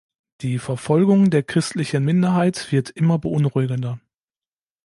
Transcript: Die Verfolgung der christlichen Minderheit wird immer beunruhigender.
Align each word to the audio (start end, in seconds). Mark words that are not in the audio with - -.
Die 0.41 0.57
Verfolgung 0.57 1.29
der 1.29 1.43
christlichen 1.43 2.03
Minderheit 2.03 2.71
wird 2.71 2.89
immer 2.89 3.19
beunruhigender. 3.19 3.99